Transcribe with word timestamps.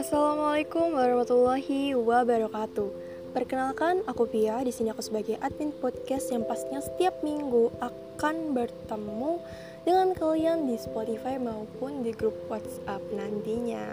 Assalamualaikum 0.00 0.96
warahmatullahi 0.96 1.92
wabarakatuh. 1.92 2.88
Perkenalkan, 3.36 4.00
aku 4.08 4.24
Pia. 4.32 4.64
Di 4.64 4.72
sini 4.72 4.96
aku 4.96 5.04
sebagai 5.04 5.36
admin 5.44 5.76
podcast 5.76 6.32
yang 6.32 6.48
pastinya 6.48 6.80
setiap 6.80 7.20
minggu 7.20 7.68
akan 7.84 8.56
bertemu 8.56 9.36
dengan 9.84 10.16
kalian 10.16 10.72
di 10.72 10.80
Spotify 10.80 11.36
maupun 11.36 12.00
di 12.00 12.16
grup 12.16 12.40
WhatsApp 12.48 13.04
nantinya. 13.12 13.92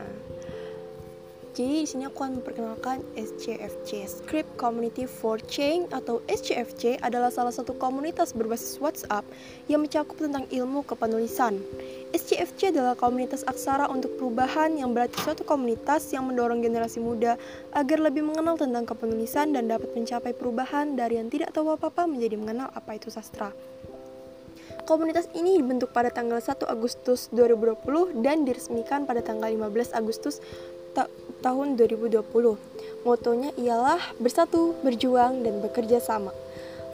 Jadi 1.53 1.85
di 1.85 1.89
sini 1.89 2.09
aku 2.09 2.25
akan 2.25 2.41
memperkenalkan 2.41 3.05
SCFC, 3.13 4.09
Script 4.09 4.49
Community 4.57 5.05
for 5.05 5.37
Change 5.37 5.85
atau 5.93 6.17
SCFC 6.25 6.97
adalah 6.97 7.29
salah 7.29 7.53
satu 7.53 7.77
komunitas 7.77 8.33
berbasis 8.33 8.81
WhatsApp 8.81 9.21
yang 9.69 9.85
mencakup 9.85 10.17
tentang 10.17 10.49
ilmu 10.49 10.81
kepenulisan. 10.81 11.61
SCFC 12.09 12.73
adalah 12.73 12.97
komunitas 12.97 13.45
aksara 13.45 13.85
untuk 13.85 14.17
perubahan 14.17 14.81
yang 14.81 14.97
berarti 14.97 15.13
suatu 15.21 15.45
komunitas 15.45 16.09
yang 16.09 16.25
mendorong 16.25 16.57
generasi 16.65 16.97
muda 16.97 17.37
agar 17.69 18.01
lebih 18.01 18.25
mengenal 18.25 18.57
tentang 18.57 18.89
kepenulisan 18.89 19.53
dan 19.53 19.69
dapat 19.69 19.93
mencapai 19.93 20.33
perubahan 20.33 20.97
dari 20.97 21.21
yang 21.21 21.29
tidak 21.29 21.53
tahu 21.53 21.69
apa-apa 21.69 22.09
menjadi 22.09 22.33
mengenal 22.33 22.73
apa 22.73 22.97
itu 22.97 23.13
sastra. 23.13 23.53
Komunitas 24.89 25.29
ini 25.37 25.61
dibentuk 25.61 25.93
pada 25.93 26.09
tanggal 26.09 26.41
1 26.41 26.65
Agustus 26.65 27.29
2020 27.29 28.25
dan 28.25 28.41
diresmikan 28.41 29.05
pada 29.05 29.21
tanggal 29.21 29.53
15 29.53 29.93
Agustus 29.93 30.41
tahun 31.43 31.75
2020. 31.75 32.23
Motonya 33.03 33.51
ialah 33.59 33.99
bersatu, 34.15 34.71
berjuang, 34.79 35.43
dan 35.43 35.59
bekerja 35.59 35.99
sama. 35.99 36.31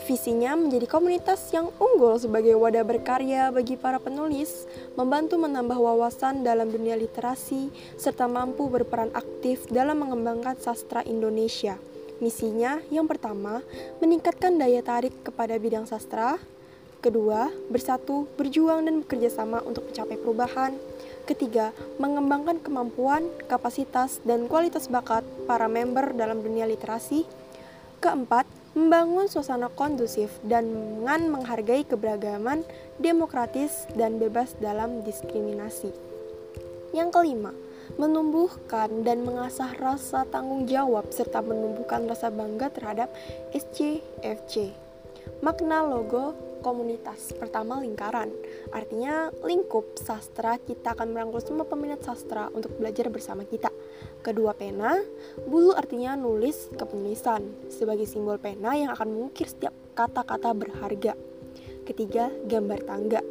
Visinya 0.10 0.58
menjadi 0.58 0.90
komunitas 0.90 1.54
yang 1.54 1.70
unggul 1.78 2.18
sebagai 2.18 2.58
wadah 2.58 2.82
berkarya 2.82 3.54
bagi 3.54 3.78
para 3.78 4.02
penulis, 4.02 4.66
membantu 4.98 5.38
menambah 5.38 5.78
wawasan 5.78 6.42
dalam 6.42 6.74
dunia 6.74 6.98
literasi, 6.98 7.70
serta 7.94 8.26
mampu 8.26 8.66
berperan 8.74 9.14
aktif 9.14 9.70
dalam 9.70 10.02
mengembangkan 10.02 10.58
sastra 10.58 11.06
Indonesia. 11.06 11.78
Misinya 12.18 12.82
yang 12.90 13.06
pertama, 13.06 13.62
meningkatkan 14.02 14.58
daya 14.58 14.82
tarik 14.82 15.14
kepada 15.22 15.62
bidang 15.62 15.86
sastra. 15.86 16.42
Kedua, 17.06 17.48
bersatu, 17.70 18.26
berjuang, 18.34 18.90
dan 18.90 19.06
bekerja 19.06 19.30
sama 19.30 19.62
untuk 19.62 19.88
mencapai 19.88 20.18
perubahan. 20.20 20.74
Ketiga, 21.30 21.70
mengembangkan 22.02 22.58
kemampuan, 22.58 23.30
kapasitas, 23.46 24.18
dan 24.26 24.50
kualitas 24.50 24.90
bakat 24.90 25.22
para 25.46 25.70
member 25.70 26.18
dalam 26.18 26.42
dunia 26.42 26.66
literasi. 26.66 27.22
Keempat, 28.02 28.50
membangun 28.74 29.30
suasana 29.30 29.70
kondusif 29.70 30.42
dan 30.42 30.66
dengan 30.66 31.30
menghargai 31.30 31.86
keberagaman, 31.86 32.66
demokratis, 32.98 33.86
dan 33.94 34.18
bebas 34.18 34.58
dalam 34.58 35.06
diskriminasi. 35.06 35.94
Yang 36.98 37.10
kelima, 37.14 37.54
menumbuhkan 38.02 39.06
dan 39.06 39.22
mengasah 39.22 39.78
rasa 39.78 40.26
tanggung 40.34 40.66
jawab 40.66 41.14
serta 41.14 41.46
menumbuhkan 41.46 42.10
rasa 42.10 42.34
bangga 42.34 42.74
terhadap 42.74 43.14
SCFC. 43.54 44.74
Makna 45.46 45.86
logo 45.86 46.34
komunitas. 46.66 47.38
Pertama, 47.38 47.78
lingkaran. 47.80 48.34
Artinya, 48.70 49.34
lingkup 49.44 49.98
sastra 49.98 50.60
kita 50.62 50.94
akan 50.94 51.16
merangkul 51.16 51.42
semua 51.42 51.66
peminat 51.66 52.04
sastra 52.06 52.52
untuk 52.54 52.76
belajar 52.78 53.10
bersama 53.10 53.48
kita. 53.48 53.72
Kedua, 54.22 54.54
pena. 54.54 55.00
Bulu 55.48 55.74
artinya 55.74 56.14
nulis 56.20 56.70
kepenulisan 56.76 57.72
sebagai 57.72 58.06
simbol 58.06 58.38
pena 58.38 58.76
yang 58.76 58.92
akan 58.94 59.08
mengukir 59.10 59.48
setiap 59.48 59.74
kata-kata 59.96 60.54
berharga. 60.54 61.14
Ketiga, 61.90 62.30
gambar 62.46 62.86
tangga. 62.86 63.22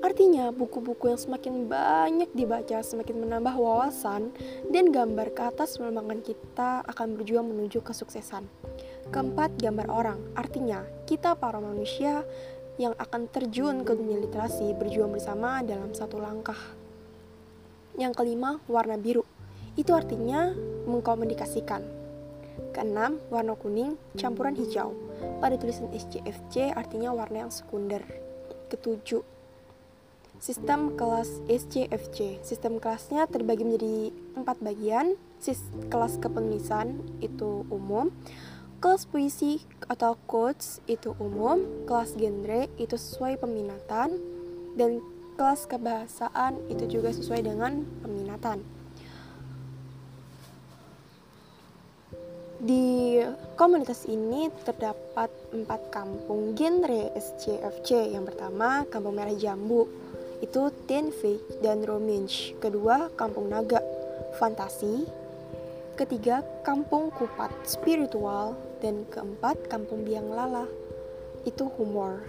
Artinya, 0.00 0.48
buku-buku 0.48 1.12
yang 1.12 1.20
semakin 1.20 1.68
banyak 1.68 2.32
dibaca 2.32 2.80
semakin 2.80 3.20
menambah 3.20 3.52
wawasan 3.52 4.32
dan 4.72 4.88
gambar 4.88 5.36
ke 5.36 5.42
atas 5.44 5.76
melambangkan 5.76 6.24
kita 6.24 6.80
akan 6.88 7.20
berjuang 7.20 7.44
menuju 7.44 7.84
kesuksesan. 7.84 8.48
Keempat, 9.12 9.60
gambar 9.60 9.92
orang. 9.92 10.18
Artinya, 10.32 10.80
kita 11.04 11.36
para 11.36 11.60
manusia 11.60 12.24
yang 12.76 12.92
akan 13.00 13.28
terjun 13.32 13.84
ke 13.88 13.96
dunia 13.96 14.20
literasi 14.20 14.76
berjuang 14.76 15.12
bersama 15.16 15.64
dalam 15.64 15.96
satu 15.96 16.20
langkah. 16.20 16.58
Yang 17.96 18.12
kelima, 18.20 18.60
warna 18.68 19.00
biru. 19.00 19.24
Itu 19.76 19.96
artinya 19.96 20.52
mengkomunikasikan. 20.84 21.80
Keenam, 22.76 23.16
warna 23.32 23.56
kuning, 23.56 23.96
campuran 24.16 24.52
hijau. 24.56 24.92
Pada 25.40 25.56
tulisan 25.56 25.88
SCFC 25.92 26.72
artinya 26.76 27.16
warna 27.16 27.48
yang 27.48 27.52
sekunder. 27.52 28.04
Ketujuh, 28.68 29.24
sistem 30.36 30.92
kelas 30.96 31.40
SCFC. 31.48 32.44
Sistem 32.44 32.76
kelasnya 32.76 33.24
terbagi 33.24 33.64
menjadi 33.64 34.12
empat 34.36 34.60
bagian. 34.60 35.16
Sis 35.40 35.60
kelas 35.92 36.16
kepenulisan 36.20 37.00
itu 37.20 37.64
umum, 37.68 38.08
Kelas 38.76 39.08
puisi 39.08 39.64
atau 39.88 40.20
quotes 40.28 40.84
itu 40.84 41.16
umum, 41.16 41.64
kelas 41.88 42.12
genre 42.14 42.68
itu 42.76 42.96
sesuai 42.96 43.40
peminatan, 43.40 44.20
dan 44.76 45.00
kelas 45.40 45.64
kebahasaan 45.64 46.60
itu 46.68 47.00
juga 47.00 47.12
sesuai 47.12 47.40
dengan 47.44 47.84
peminatan. 48.04 48.60
Di 52.56 53.20
komunitas 53.56 54.08
ini 54.08 54.48
terdapat 54.64 55.28
empat 55.52 55.92
kampung 55.92 56.56
genre 56.56 57.12
SCFC. 57.12 58.16
Yang 58.16 58.32
pertama, 58.32 58.88
Kampung 58.88 59.16
Merah 59.16 59.36
Jambu, 59.36 59.84
itu 60.40 60.72
fake 60.88 61.60
dan 61.60 61.84
romance. 61.84 62.56
Kedua, 62.56 63.12
Kampung 63.12 63.52
Naga, 63.52 63.80
fantasi. 64.40 65.25
Ketiga, 65.96 66.44
Kampung 66.60 67.08
Kupat, 67.08 67.48
spiritual 67.64 68.52
dan 68.84 69.08
keempat 69.08 69.64
kampung 69.72 70.04
biang 70.04 70.28
lala 70.28 70.68
itu 71.48 71.64
humor. 71.72 72.20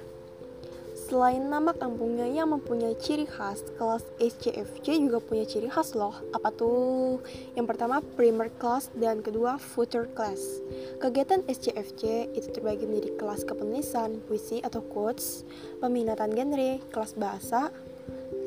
Selain 0.95 1.43
nama 1.43 1.75
kampungnya 1.75 2.31
yang 2.31 2.55
mempunyai 2.55 2.95
ciri 2.95 3.27
khas, 3.27 3.67
kelas 3.75 4.07
SCFC 4.23 5.03
juga 5.03 5.19
punya 5.19 5.43
ciri 5.43 5.67
khas 5.67 5.99
loh. 5.99 6.15
Apa 6.31 6.47
tuh? 6.55 7.19
Yang 7.59 7.75
pertama 7.75 7.99
primer 8.15 8.47
class 8.55 8.87
dan 8.95 9.19
kedua 9.19 9.59
footer 9.59 10.07
class. 10.15 10.63
Kegiatan 11.03 11.43
SCFC 11.51 12.31
itu 12.39 12.47
terbagi 12.55 12.87
menjadi 12.87 13.19
kelas 13.19 13.43
kepenulisan, 13.43 14.23
puisi 14.31 14.63
atau 14.63 14.79
quotes, 14.79 15.43
peminatan 15.83 16.31
genre, 16.31 16.79
kelas 16.87 17.19
bahasa, 17.19 17.67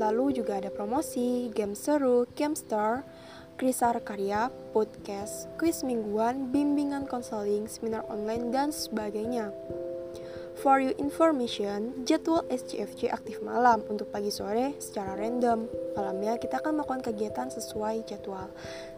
lalu 0.01 0.41
juga 0.41 0.57
ada 0.57 0.73
promosi, 0.73 1.53
game 1.53 1.77
seru, 1.77 2.25
game 2.33 2.57
star, 2.57 3.05
Krisar 3.61 4.01
Karya, 4.01 4.49
podcast, 4.73 5.45
kuis 5.61 5.85
mingguan, 5.85 6.49
bimbingan 6.49 7.05
konseling, 7.05 7.69
seminar 7.69 8.09
online, 8.09 8.49
dan 8.49 8.73
sebagainya. 8.73 9.53
For 10.65 10.81
your 10.81 10.97
information, 10.97 12.09
jadwal 12.09 12.49
SCFC 12.49 13.13
aktif 13.13 13.45
malam 13.45 13.85
untuk 13.93 14.09
pagi 14.09 14.33
sore 14.33 14.81
secara 14.81 15.13
random. 15.13 15.69
Malamnya 15.93 16.41
kita 16.41 16.65
akan 16.65 16.81
melakukan 16.81 17.13
kegiatan 17.13 17.53
sesuai 17.53 18.09
jadwal. 18.09 18.49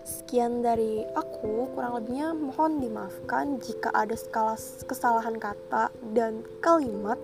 Sekian 0.07 0.63
dari 0.63 1.03
aku, 1.11 1.67
kurang 1.75 1.99
lebihnya 1.99 2.31
mohon 2.31 2.79
dimaafkan 2.79 3.59
jika 3.59 3.91
ada 3.91 4.15
skala 4.15 4.55
kesalahan 4.87 5.43
kata 5.43 5.91
dan 6.15 6.47
kalimat. 6.63 7.19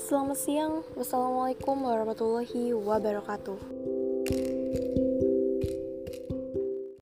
Selamat 0.00 0.40
siang, 0.40 0.80
wassalamualaikum 0.96 1.76
warahmatullahi 1.84 2.72
wabarakatuh. 2.72 3.95